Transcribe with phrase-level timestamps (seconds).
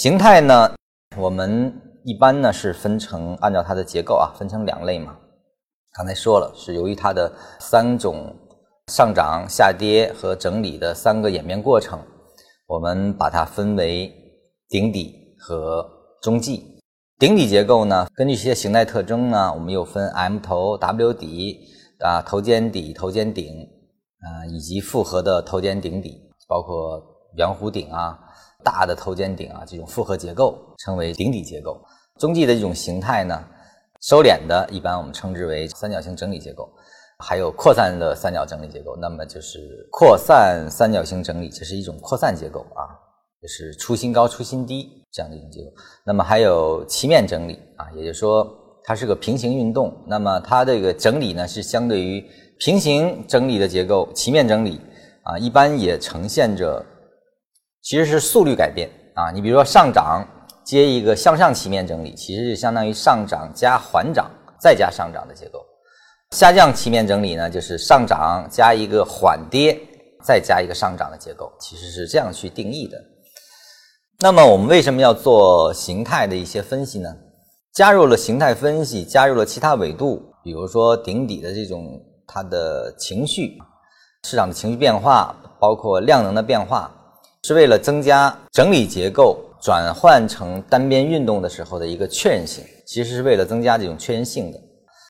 [0.00, 0.74] 形态呢，
[1.18, 1.70] 我们
[2.04, 5.14] 一般呢是分成按照它的结构啊，分成两类嘛。
[5.92, 8.34] 刚才说了，是由于它的三种
[8.86, 12.00] 上涨、下跌和整理的三个演变过程，
[12.66, 14.10] 我们把它分为
[14.70, 15.86] 顶底和
[16.22, 16.80] 中继。
[17.18, 21.58] 顶底结构呢，根据一些形态特征呢，我们又分 M 头、W 底
[21.98, 23.68] 啊、头肩底、头肩顶
[24.20, 27.02] 啊，以及复合的头肩顶底，包括
[27.36, 28.18] 圆弧顶啊。
[28.62, 31.82] 大的头肩顶啊，这种复合结构称为顶底结构。
[32.18, 33.42] 中继的这种形态呢，
[34.02, 36.70] 收敛的一般我们称之为三角形整理结构，
[37.20, 38.94] 还有扩散的三角整理结构。
[39.00, 42.84] 那么就是扩散三角形整理，这是一种扩散结构啊，
[43.40, 45.70] 就是出心高出心低这样的一种结构。
[46.04, 48.46] 那么还有齐面整理啊，也就是说
[48.84, 49.90] 它是个平行运动。
[50.06, 52.22] 那么它这个整理呢，是相对于
[52.58, 54.78] 平行整理的结构，齐面整理
[55.22, 56.84] 啊，一般也呈现着。
[57.82, 60.26] 其实是速率改变啊，你比如说上涨
[60.64, 65.58] 接一个向上齐面整理，其实就相当于上涨加缓涨再加上涨的结构；
[66.36, 69.80] 下降齐面整理呢，就是上涨加一个缓跌
[70.22, 72.98] 再加一个上涨的结构，其实是这样去定义的。
[74.20, 77.08] 那么我们为什么要做形态的一些分析呢？
[77.72, 83.56] 加入了形态分析，加入了其他维度，比如说顶底的这种它的情绪、
[84.24, 86.94] 市场的情绪变化，包括量能的变化。
[87.50, 94.60] 是为了增加整理结构转换成单边运动的时候的一个确认性，其实是为了增加这种确认性的。